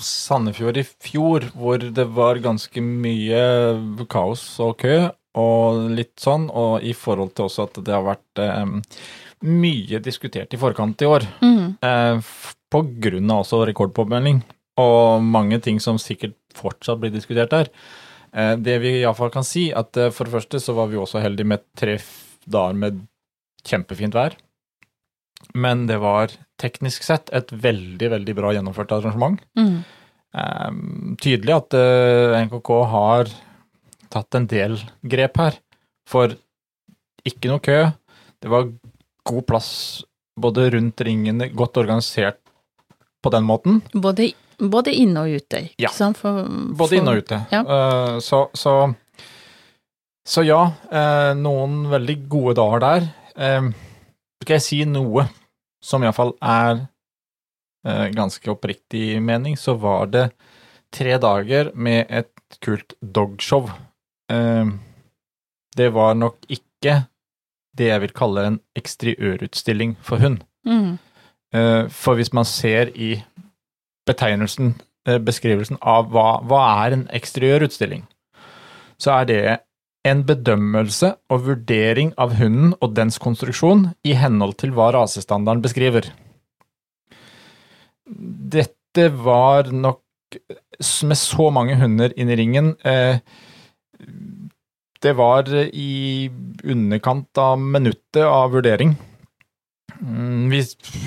[0.00, 6.82] Sandefjord i fjor, hvor det var ganske mye kaos og kø, og litt sånn, og
[6.82, 8.66] i forhold til også at det har vært eh,
[9.48, 12.20] mye diskutert i forkant i år, Mm, eh,
[12.70, 14.42] på grunn av også rekordpåmelding,
[14.78, 17.68] og mange ting som sikkert fortsatt blir diskutert der.
[18.34, 21.22] Eh, det vi iallfall kan si, at eh, for det første så var vi også
[21.22, 21.98] heldige med tre
[22.48, 23.00] dager med
[23.68, 24.34] kjempefint vær.
[25.54, 29.40] Men det var teknisk sett et veldig, veldig bra gjennomført arrangement.
[29.58, 29.78] mm,
[30.38, 30.70] Eh,
[31.24, 33.30] tydelig at eh, NKK har
[34.12, 34.74] tatt en del
[35.08, 35.54] grep her.
[36.06, 36.34] For
[37.24, 37.78] ikke noe kø.
[38.44, 38.66] Det var
[39.24, 39.70] god plass
[40.38, 42.36] både rundt ringene, godt organisert
[43.24, 43.80] på den måten.
[43.96, 44.28] både,
[44.60, 45.88] både inne og ute, ikke Ja.
[45.96, 46.18] sant?
[46.20, 46.44] For,
[46.76, 47.40] Både inne og ute.
[47.50, 47.62] Ja.
[47.64, 48.76] Eh, så, så,
[50.28, 50.60] så ja,
[50.92, 53.08] eh, noen veldig gode dager der.
[53.38, 53.68] Eh,
[54.42, 55.26] skal jeg si noe
[55.82, 56.84] som iallfall er
[57.86, 60.26] eh, ganske oppriktig mening, så var det
[60.94, 63.68] tre dager med et kult dogshow.
[64.32, 64.66] Eh,
[65.76, 67.04] det var nok ikke
[67.78, 70.42] det jeg vil kalle en eksteriørutstilling for hund.
[70.66, 70.96] Mm,
[71.54, 73.22] Eh, For hvis man ser i
[74.06, 74.74] betegnelsen,
[75.08, 78.02] eh, beskrivelsen av hva, hva er en eksteriørutstilling,
[79.00, 79.58] så er det
[80.06, 86.10] en bedømmelse og vurdering av hunden og dens konstruksjon i henhold til hva rasestandarden beskriver.
[88.08, 90.02] Dette var nok
[91.08, 93.18] med så mange hunder inn i ringen eh,
[95.00, 96.28] Det var i
[96.64, 98.96] underkant av minuttet av vurdering.
[100.00, 100.62] Mm, Vi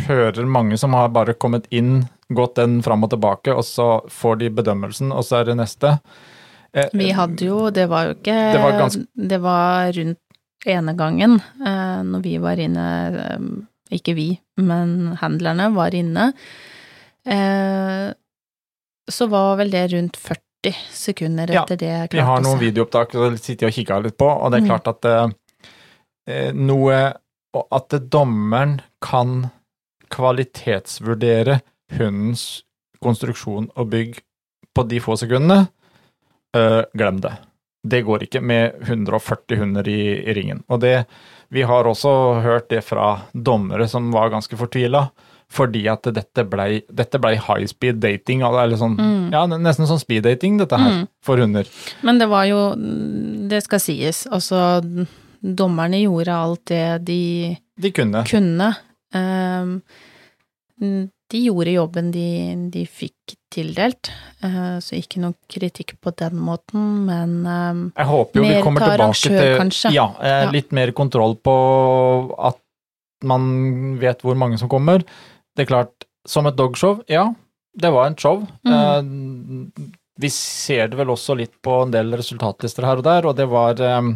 [0.08, 4.40] hører mange som har bare kommet inn, gått den fram og tilbake, og så får
[4.42, 5.98] de bedømmelsen, og så er det neste.
[6.74, 10.18] Eh, Vi hadde jo, det var jo ikke Det var ganske- Det var rundt
[10.66, 12.86] ene gangen, eh, når vi var inne
[13.18, 16.30] eh, Ikke vi, men handlerne var inne.
[17.28, 18.14] Eh,
[19.12, 23.12] så var vel det rundt 40 sekunder Ja, etter det jeg Vi har noen videoopptak
[23.12, 24.70] som sitter og kikker litt på, og det er Mm.
[24.70, 25.28] klart at eh,
[26.28, 27.14] eh, noe
[27.72, 29.52] At dommeren kan
[30.10, 31.60] kvalitetsvurdere
[31.98, 32.64] hundens
[33.04, 34.22] konstruksjon og bygg
[34.78, 35.66] på de få sekundene,
[36.58, 37.34] øh, glem det.
[37.88, 40.64] Det går ikke med 140 hunder i, i ringen.
[40.70, 41.06] Og det,
[41.50, 42.12] vi har også
[42.44, 45.08] hørt det fra dommere som var ganske fortvila,
[45.52, 49.32] fordi at dette blei dette ble high speed dating, eller sånn, Mm.
[49.34, 51.08] ja, nesten sånn speed dating, dette her, Mm.
[51.24, 51.66] for hunder.
[52.04, 52.76] Men det var jo
[53.50, 54.28] Det skal sies.
[54.32, 54.80] Altså,
[55.44, 58.24] dommerne gjorde alt det de De kunne.
[58.30, 58.76] kunne.
[59.14, 59.82] Ehm,
[61.32, 62.26] de gjorde jobben de,
[62.74, 64.10] de fikk tildelt,
[64.44, 68.84] eh, så ikke noe kritikk på den måten, men ehm, Jeg håper jo vi kommer
[68.84, 69.94] til tilbake til kanskje.
[69.96, 70.08] Ja,
[70.52, 70.76] litt Ja.
[70.82, 71.56] mer kontroll på
[72.40, 72.60] at
[73.24, 75.04] man vet hvor mange som kommer.
[75.56, 77.30] Det er klart, som et dogshow, ja,
[77.78, 78.44] det var et show.
[78.68, 78.74] Mm.
[78.74, 79.92] Eh,
[80.22, 83.48] vi ser det vel også litt på en del resultatlister her og der, og det
[83.50, 84.12] var eh,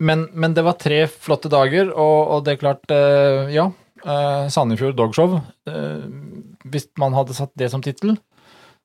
[0.00, 3.68] men, men det var tre flotte dager, og, og det er klart, eh, ja.
[4.04, 5.40] Eh, Sandefjord Dogshow.
[5.70, 6.04] eh,
[6.70, 8.16] hvis man hadde satt det som tittel,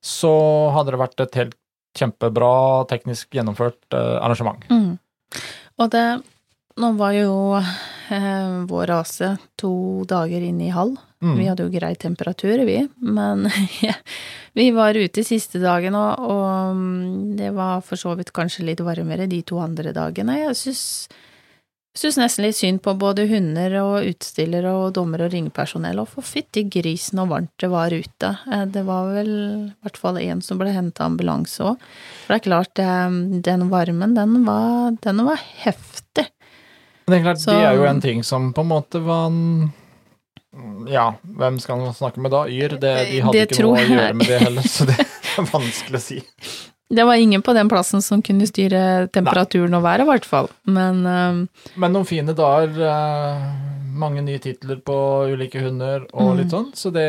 [0.03, 0.35] så
[0.75, 1.57] hadde det vært et helt
[1.95, 4.63] kjempebra teknisk gjennomført eh, arrangement.
[4.69, 4.97] mm.
[5.75, 6.05] Og det
[6.75, 10.91] Nå var jo eh, vår rase to dager inne i hall.
[11.23, 11.37] Mm.
[11.37, 13.47] Vi hadde jo grei temperatur, vi, men
[14.59, 18.83] vi var ute siste dagen, og, og mm, det var for så vidt kanskje litt
[18.83, 20.35] varmere de to andre dagene.
[20.41, 20.83] Jeg syns,
[21.95, 26.25] syns nesten litt synd på både hunder og utstillere og dommer og ringepersonell, og for
[26.27, 28.31] fytti grisen og varmt det var ute.
[28.51, 31.77] Eh, Det var vel i hvert fall én som ble henta ambulanse òg.
[32.25, 32.73] For det er klart,
[33.45, 36.27] den varmen, den var, den var heftig.
[37.07, 39.27] Men det er klart, Så- det er jo en ting som på en måte var
[39.27, 39.71] en
[40.87, 42.45] Ja, hvem skal man snakke med da?
[42.47, 42.69] Yr?
[42.79, 42.79] Det,
[43.11, 46.01] de hadde Det ikke noe å gjøre med det heller, så det er vanskelig å
[46.01, 46.21] si.
[46.89, 50.49] Det var ingen på den plassen som kunne styre temperaturen og været, i hvert fall.
[50.69, 51.47] Men uh,
[51.81, 53.45] Men noen fine dager, uh,
[53.95, 54.97] mange nye titler på
[55.33, 56.37] ulike hunder og Mm.
[56.37, 57.05] litt sånn, så det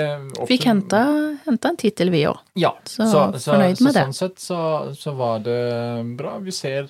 [0.49, 1.01] Fikk henta,
[1.45, 2.39] henta en tittel, vi òg.
[2.55, 4.05] Ja, Så fornøyd med så det.
[4.07, 4.61] Sånn sett så,
[4.97, 6.39] så var det bra.
[6.39, 6.89] Vi ser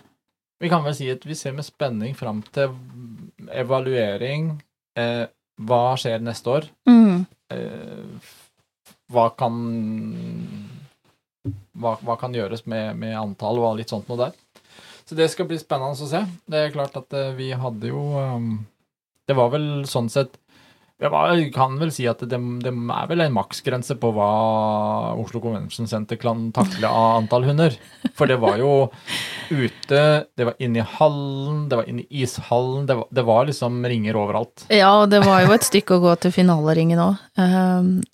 [0.61, 2.71] Vi kan vel si at vi ser med spenning fram til
[3.53, 4.61] evaluering.
[4.97, 5.27] Eh,
[5.61, 6.69] hva skjer neste år?
[6.89, 7.27] Mm.
[7.51, 8.31] eh,
[9.13, 9.59] hva kan
[11.77, 14.35] hva, hva kan gjøres med, med antall og litt sånt noe der.
[15.07, 16.25] Så det skal bli spennende å se.
[16.51, 18.51] Det er klart at eh, vi hadde jo um,
[19.29, 20.35] Det var vel sånn sett
[20.99, 24.31] Jeg kan vel si at det, det er vel en maksgrense på hva
[25.21, 27.77] Oslo Convention Center kan takle av antall hunder.
[28.17, 28.89] For det var jo
[29.51, 30.01] ute,
[30.33, 33.77] det var inne i hallen, det var inne i ishallen, det var, det var liksom
[33.87, 34.65] ringer overalt.
[34.73, 37.21] Ja, og det var jo et stykke å gå til finaleringen òg,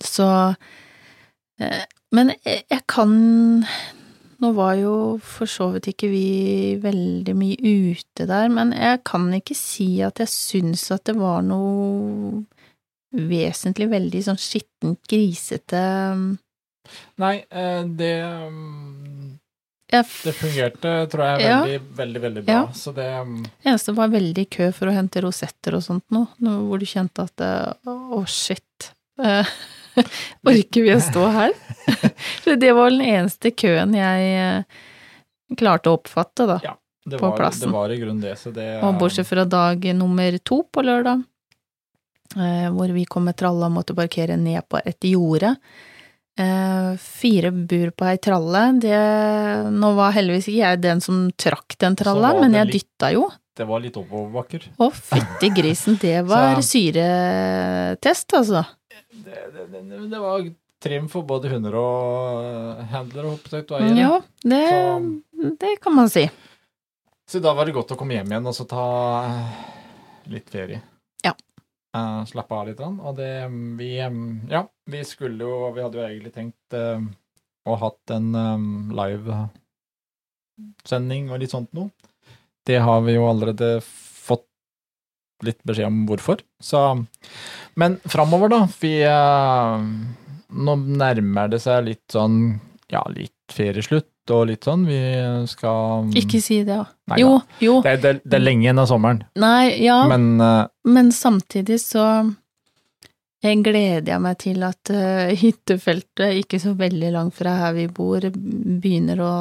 [0.03, 0.29] så
[1.63, 3.13] eh, Men jeg jeg kan
[4.43, 6.23] Nå var jo for så vidt ikke vi
[6.83, 7.55] veldig mye
[7.95, 12.41] ute der, men jeg kan ikke si at jeg syns at det var noe
[13.13, 15.83] vesentlig veldig sånn skittent, grisete
[17.23, 19.37] Nei, eh, det um,
[19.87, 21.61] Det fungerte, tror jeg, Ja.
[21.63, 22.53] veldig, veldig, veldig bra.
[22.53, 22.63] Ja.
[22.75, 26.27] Så det um, eneste var veldig kø for å hente rosetter og sånt nå-
[26.67, 28.89] hvor du kjente at Å, å, shit.
[29.23, 29.45] Eh,
[30.49, 31.53] Orker vi å stå her?
[32.63, 34.63] Det var den eneste køen jeg eh,
[35.59, 36.57] klarte å oppfatte, da.
[37.05, 37.67] det, På var, plassen.
[37.69, 41.23] det var i grunnen det, så det Og bortsett fra dag nummer to på lørdag,
[42.37, 45.55] eh, hvor vi kom med tralla og måtte parkere ned på et jorde.
[46.39, 48.63] Eh, fire bur på ei tralle.
[48.81, 48.97] Det,
[49.75, 53.27] nå var heldigvis ikke jeg den som trakk den tralla, men jeg litt- dytta jo.
[53.53, 54.63] det var litt oppoverbakker.
[54.81, 58.63] Å, fytti grisen, det var Så- syretest, altså.
[59.13, 60.41] Det, det, det, det var
[60.83, 63.95] trim for både hunder og handlere, handler og eiere.
[63.99, 66.27] Ja, det, det kan man si.
[67.29, 68.85] så da var det godt å komme hjem igjen og så ta
[69.23, 69.63] eh,
[70.33, 70.83] litt ferie.
[71.23, 71.33] Ja.
[71.95, 72.79] Uh, slappe av litt.
[72.83, 73.31] Og det
[73.77, 76.97] Vi um, Ja, vi skulle jo Vi hadde jo egentlig tenkt uh,
[77.69, 79.43] å hatt en um, live
[80.87, 81.91] sending og litt sånt noe.
[82.67, 84.45] Det har vi jo allerede fått
[85.43, 86.43] litt beskjed om hvorfor.
[86.61, 86.81] Så
[87.75, 88.59] Men framover, da.
[88.79, 89.87] Vi eh,
[90.53, 92.59] Nå nærmer det seg litt sånn
[92.93, 94.85] Ja, litt ferieslutt og litt sånn.
[94.87, 94.99] Vi
[95.51, 96.85] skal Ikke si det, ja.
[97.11, 97.79] Nei Jo, jo.
[97.83, 99.97] det, det, det er lenge igjen av sommeren, Nei, ja.
[100.07, 102.05] men uh, Men samtidig så
[103.43, 107.89] jeg gleder jeg meg til at uh, hyttefeltet, ikke så veldig langt fra her vi
[107.91, 109.33] bor, begynner å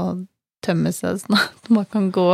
[0.62, 1.70] tømme seg snart.
[1.70, 2.26] Man kan gå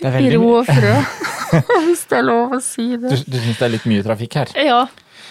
[0.00, 0.94] i ro og frø,
[1.84, 3.20] hvis det er lov å si Du, det.
[3.28, 4.54] du syns det er litt mye trafikk her?
[4.64, 4.80] Ja,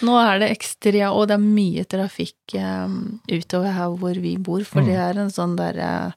[0.02, 4.62] nå er det ekstra, og det er mye trafikk um, utover her hvor vi bor,
[4.64, 4.86] for Mm.
[4.86, 6.12] det er en sånn derre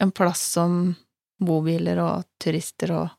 [0.00, 0.96] En plass som
[1.40, 3.10] bobiler og turister og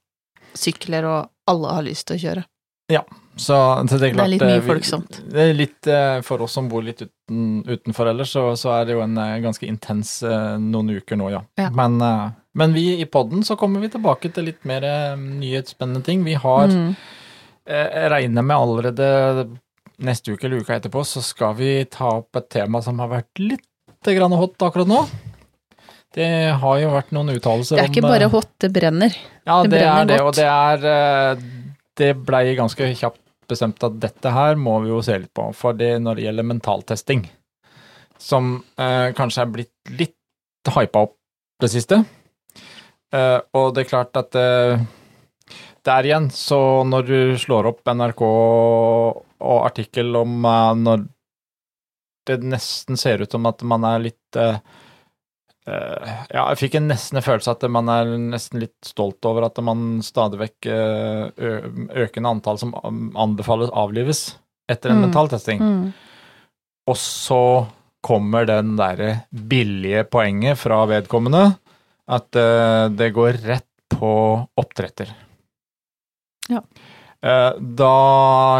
[0.57, 2.43] sykler og alle har lyst til å kjøre.
[2.89, 3.03] Ja,
[3.37, 3.53] Så
[3.87, 5.19] det, er, klart, Det er litt mye vi- folksomt.
[5.31, 8.85] Det er litt, eh, For oss som bor litt uten, utenfor ellers, så, så er
[8.85, 11.41] det jo en eh, ganske intens eh, noen uker nå, ja.
[11.57, 11.69] Ja.
[11.69, 14.81] Men, eh, men vi i podden så kommer vi tilbake til litt mer
[15.17, 16.23] nyhetsspennende ting.
[16.25, 16.95] Vi har Mm.
[17.67, 19.57] eh, Jeg regner med allerede
[20.05, 23.41] neste uke eller uka etterpå, så skal vi ta opp et tema som har vært
[23.41, 23.67] litt
[24.07, 25.01] grann hot akkurat nå.
[26.11, 26.27] Det
[26.59, 29.13] har jo vært noen uttalelser om Det er ikke om, bare hot, det brenner.
[29.47, 30.27] ja, Det det, brenner er det, godt.
[30.27, 31.43] og det er eh,
[32.01, 35.75] Det blei ganske kjapt bestemt at dette her må vi jo se litt på, for
[35.75, 37.25] det når det gjelder mentaltesting,
[38.19, 41.15] som eh, kanskje er blitt litt hypa opp
[41.61, 42.01] det siste.
[43.11, 44.83] Eh, og det er klart at eh,
[45.87, 48.21] der igjen, så når du slår opp NRK
[49.41, 51.03] og artikkel om uh, når
[52.29, 54.61] det nesten ser ut som at man er litt uh,
[55.65, 59.59] Ja, jeg fikk en nesten en følelse at man er nesten litt stolt over at
[59.61, 60.67] man stadig vekk
[62.01, 62.73] økende antall som
[63.13, 64.23] anbefales avlives
[64.71, 65.05] etter en Mm.
[65.05, 65.61] mentaltesting.
[65.61, 65.93] Mm.
[66.89, 67.41] Og så
[68.01, 71.43] kommer den derre billige poenget fra vedkommende
[72.09, 72.31] at
[72.97, 74.11] det går rett på
[74.57, 75.13] oppdretter.
[76.49, 76.63] Ja.
[77.21, 77.95] Da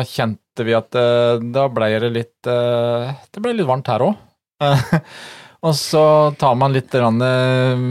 [0.06, 4.20] kjente vi at eh, da ble det litt eh, Det ble litt varmt her òg.
[5.68, 6.04] og så
[6.40, 7.86] tar man litt grann, eh,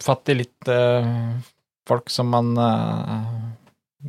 [0.00, 1.10] fatt i litt eh,
[1.88, 3.28] folk som man eh,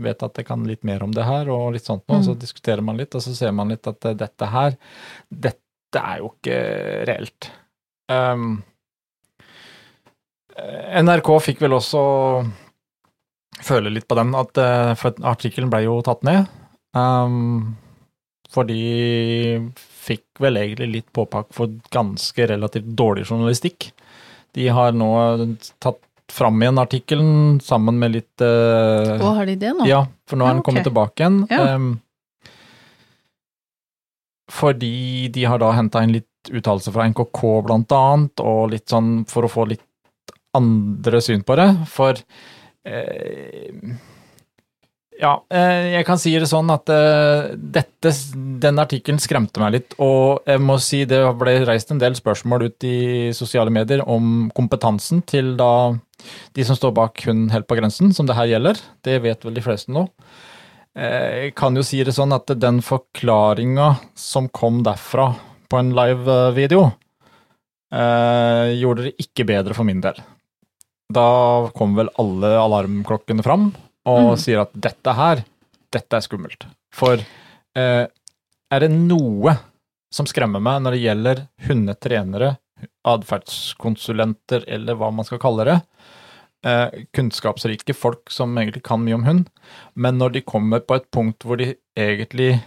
[0.07, 2.21] vet at det kan litt mer om det her, og litt sånt noe.
[2.21, 2.27] Mm.
[2.29, 4.77] Så diskuterer man litt, og så ser man litt at eh, dette her
[5.29, 6.57] Dette er jo ikke
[7.09, 7.49] reelt.
[8.11, 8.61] Um,
[10.55, 12.01] NRK fikk vel også
[13.65, 16.47] føle litt på den, at eh, for artikkelen ble jo tatt ned.
[16.97, 17.75] Um,
[18.51, 23.91] for de fikk vel egentlig litt påpakk for ganske relativt dårlig journalistikk.
[24.56, 25.12] De har nå
[25.80, 26.01] tatt
[26.32, 29.88] fram igjen artikkelen sammen med litt uh, Å, har de det nå?
[29.88, 31.41] ja, for nå er Ja, den kommet tilbake igjen.
[31.51, 31.75] Ja.
[31.75, 31.93] Um,
[34.51, 39.21] fordi de har da henta inn litt uttalelser fra NKK blant annet, og litt sånn
[39.30, 39.84] for å få litt
[40.58, 41.69] andre syn på det.
[41.88, 42.17] For
[42.84, 43.93] eh,
[45.19, 48.13] ja, eh, jeg kan si det sånn at eh, dette,
[48.63, 52.69] den artikkelen skremte meg litt, og jeg må si det ble reist en del spørsmål
[52.69, 55.91] ut i sosiale medier om kompetansen til da
[56.56, 58.80] de som står bak Hun helt på grensen, som det her gjelder.
[59.02, 60.06] Det vet vel de fleste nå.
[60.95, 65.32] Eh, Jeg kan jo si det sånn at den forklaringa som kom derfra
[65.71, 66.91] på en live-video,
[67.91, 70.15] gjorde det ikke bedre for min del.
[71.12, 73.65] Da kom vel alle alarmklokkene fram
[74.05, 74.37] og Mm.
[74.37, 75.43] sier at dette her,
[75.91, 76.65] dette er skummelt.
[76.91, 77.17] For
[77.75, 78.07] eh,
[78.71, 79.57] er det noe
[80.11, 82.57] som skremmer meg når det gjelder hundetrenere,
[83.05, 85.77] atferdskonsulenter eller hva man skal kalle det,
[86.65, 89.49] eh, kunnskapsrike folk som egentlig kan mye om hund,
[89.95, 92.61] men når de kommer på et punkt hvor de egentlig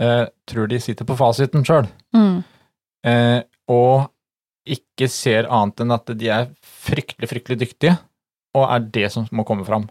[0.00, 2.44] eh, tror de sitter på fasiten sjøl, Mm.
[3.04, 4.10] eh, og
[4.68, 7.98] ikke ser annet enn at de er fryktelig, fryktelig dyktige,
[8.54, 9.88] og er det som må komme fram.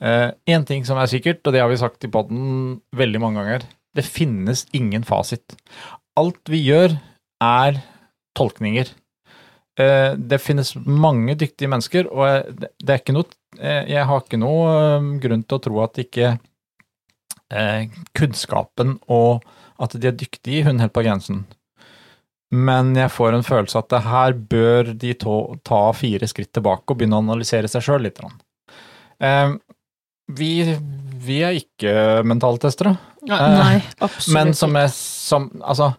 [0.00, 3.66] Én ting som er sikkert, og det har vi sagt i poden veldig mange ganger,
[3.96, 5.56] det finnes ingen fasit.
[6.16, 6.94] Alt vi gjør,
[7.44, 7.80] er
[8.36, 8.88] tolkninger.
[9.80, 14.40] Eh, Det finnes mange dyktige mennesker, og det er ikke noe eh, Jeg har ikke
[14.40, 16.34] noe eh, grunn til å tro at ikke
[17.54, 19.46] eh, kunnskapen og
[19.80, 21.46] at de er dyktige Hun helt på grensen.
[22.50, 26.98] Men jeg får en følelse at det her bør de ta fire skritt tilbake og
[26.98, 28.18] begynne å analysere seg sjøl litt.
[30.30, 30.78] Eh, vi,
[31.26, 32.96] vi er ikke mentaltestere.
[33.28, 35.92] Nei, absolutt Men som er som Altså,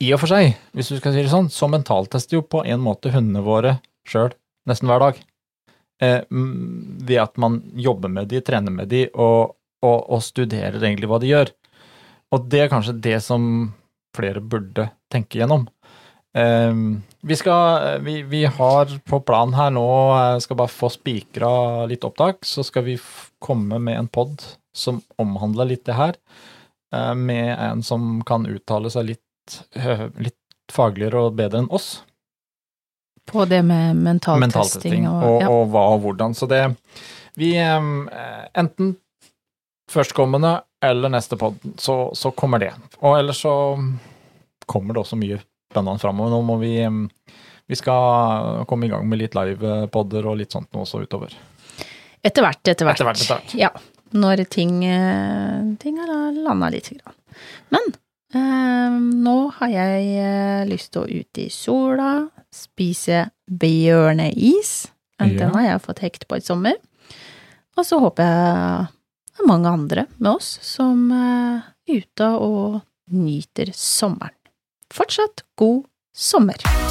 [0.00, 2.80] i og for seg, hvis du skal si det sånn, så mentaltester jo på en
[2.82, 3.78] måte hundene våre
[4.08, 4.32] sjøl
[4.68, 5.18] nesten hver dag.
[6.00, 11.10] Eh, ved at man jobber med de, trener med de, og, og, og studerer egentlig
[11.10, 11.52] hva de gjør.
[12.32, 13.44] Og det er kanskje det som
[14.16, 15.66] flere burde tenke gjennom.
[16.36, 16.72] Eh,
[17.20, 21.52] vi skal vi, vi har på planen her nå, eh, skal bare få spikra
[21.90, 22.96] litt opptak, så skal vi
[23.42, 24.44] komme med en pod
[24.76, 26.14] som omhandler litt det her
[26.94, 29.58] eh, med en som kan uttale seg litt,
[30.20, 30.38] litt
[30.72, 31.90] fagligere og bedre enn oss.
[33.30, 35.50] På det med mentaltesting Mentaltesting og, og, ja.
[35.50, 36.34] og hva og hvordan.
[36.34, 36.64] Så det
[37.38, 37.92] Vi eh,
[38.58, 38.96] Enten
[39.90, 42.72] førstkommende eller neste pod, så, så kommer det.
[43.02, 43.52] Og ellers så
[44.66, 46.30] kommer det også mye spennende framover.
[46.30, 46.74] Nå må vi
[47.70, 51.34] Vi skal komme i gang med litt livepoder og litt sånt nå også utover.
[52.26, 53.00] Etter hvert, etter hvert.
[53.00, 53.54] Etter hvert, etter hvert.
[53.56, 53.70] Ja.
[54.10, 56.90] Når ting, eh, ting har landa litt.
[56.90, 57.16] Grann.
[57.70, 57.90] Men
[58.34, 62.12] eh, nå har jeg eh, lyst til å ut i sola,
[62.52, 64.90] spise bjørneis.
[65.20, 66.78] Den har jeg fått hekt på i sommer.
[67.76, 68.88] Og så håper jeg
[69.30, 72.80] det er mange andre med oss som er ute og
[73.14, 74.36] nyter sommeren.
[74.92, 76.89] Fortsatt god sommer!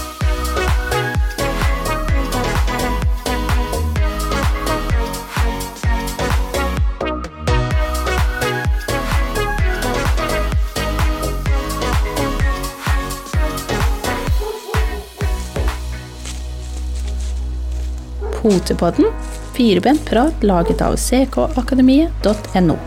[18.50, 19.06] Potepodden,
[19.54, 22.78] firebent prat laget av ckakademiet.no.